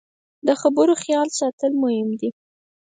د 0.47 0.49
خبرو 0.61 0.93
خیال 1.03 1.27
ساتل 1.39 1.71
مهم 1.83 2.09
دي 2.19 2.29